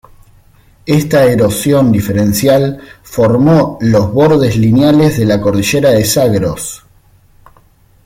[0.87, 6.83] Esta erosión diferencial formó los bordes lineales de la cordillera de Zagros.